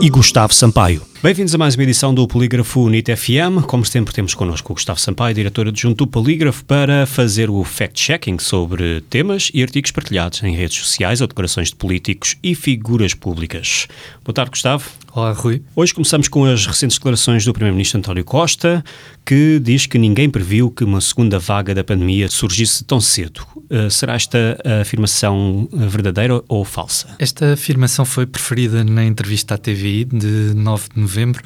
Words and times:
e 0.00 0.08
Gustavo 0.08 0.54
Sampaio. 0.54 1.02
Bem-vindos 1.22 1.54
a 1.54 1.58
mais 1.58 1.74
uma 1.74 1.82
edição 1.82 2.14
do 2.14 2.26
Polígrafo 2.26 2.88
NIT 2.88 3.14
FM. 3.14 3.66
Como 3.66 3.84
sempre, 3.84 4.14
temos 4.14 4.32
connosco 4.32 4.72
o 4.72 4.74
Gustavo 4.74 4.98
Sampaio, 4.98 5.34
diretor 5.34 5.68
adjunto 5.68 6.06
do 6.06 6.10
Polígrafo, 6.10 6.64
para 6.64 7.04
fazer 7.04 7.50
o 7.50 7.62
fact-checking 7.62 8.38
sobre 8.38 9.02
temas 9.02 9.50
e 9.52 9.62
artigos 9.62 9.90
partilhados 9.90 10.42
em 10.42 10.56
redes 10.56 10.78
sociais 10.78 11.20
ou 11.20 11.26
declarações 11.26 11.68
de 11.68 11.76
políticos 11.76 12.36
e 12.42 12.54
figuras 12.54 13.12
públicas. 13.12 13.86
Boa 14.24 14.32
tarde, 14.32 14.52
Gustavo. 14.52 14.88
Olá, 15.12 15.32
Rui. 15.32 15.60
Hoje 15.76 15.92
começamos 15.92 16.28
com 16.28 16.44
as 16.44 16.64
recentes 16.64 16.96
declarações 16.96 17.44
do 17.44 17.52
Primeiro-Ministro 17.52 17.98
António 17.98 18.24
Costa, 18.24 18.82
que 19.26 19.60
diz 19.60 19.84
que 19.84 19.98
ninguém 19.98 20.30
previu 20.30 20.70
que 20.70 20.84
uma 20.84 21.00
segunda 21.00 21.38
vaga 21.38 21.74
da 21.74 21.84
pandemia 21.84 22.28
surgisse 22.28 22.82
tão 22.84 23.00
cedo. 23.00 23.44
Uh, 23.56 23.90
será 23.90 24.14
esta 24.14 24.56
afirmação 24.80 25.68
verdadeira 25.72 26.42
ou 26.48 26.64
falsa? 26.64 27.08
Esta 27.18 27.52
afirmação 27.52 28.04
foi 28.04 28.24
preferida 28.24 28.84
na 28.84 29.04
entrevista 29.04 29.56
à 29.56 29.58
TVI 29.90 30.04
de 30.04 30.54
9 30.54 30.88
de 30.94 31.00
novembro 31.00 31.42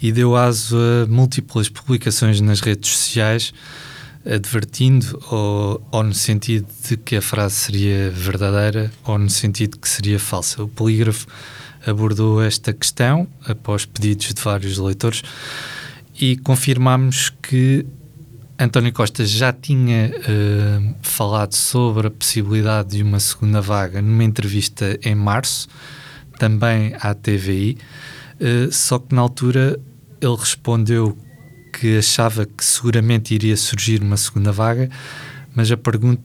e 0.00 0.10
deu 0.10 0.34
aso 0.34 0.76
a 0.76 1.06
múltiplas 1.06 1.68
publicações 1.68 2.40
nas 2.40 2.60
redes 2.60 2.90
sociais 2.90 3.52
advertindo 4.24 5.22
ou, 5.30 5.86
ou, 5.92 6.02
no 6.02 6.14
sentido 6.14 6.66
de 6.88 6.96
que 6.96 7.16
a 7.16 7.22
frase 7.22 7.56
seria 7.56 8.10
verdadeira 8.10 8.90
ou 9.04 9.18
no 9.18 9.28
sentido 9.28 9.78
que 9.78 9.86
seria 9.86 10.18
falsa. 10.18 10.62
O 10.62 10.68
polígrafo 10.68 11.26
abordou 11.86 12.42
esta 12.42 12.72
questão 12.72 13.28
após 13.46 13.84
pedidos 13.84 14.32
de 14.32 14.40
vários 14.40 14.78
leitores 14.78 15.22
e 16.18 16.38
confirmamos 16.38 17.30
que 17.42 17.84
António 18.58 18.92
Costa 18.92 19.26
já 19.26 19.52
tinha 19.52 20.10
uh, 20.10 20.94
falado 21.02 21.54
sobre 21.54 22.06
a 22.06 22.10
possibilidade 22.10 22.96
de 22.96 23.02
uma 23.02 23.20
segunda 23.20 23.60
vaga 23.60 24.00
numa 24.00 24.24
entrevista 24.24 24.98
em 25.02 25.14
março, 25.14 25.68
também 26.38 26.94
à 27.00 27.14
TVI, 27.14 27.78
uh, 28.40 28.72
só 28.72 28.98
que 28.98 29.14
na 29.14 29.22
altura 29.22 29.78
ele 30.20 30.36
respondeu 30.36 31.16
que 31.78 31.98
achava 31.98 32.46
que 32.46 32.64
seguramente 32.64 33.34
iria 33.34 33.56
surgir 33.56 34.00
uma 34.00 34.16
segunda 34.16 34.52
vaga, 34.52 34.88
mas 35.54 35.70
a 35.70 35.76
pergunta 35.76 36.22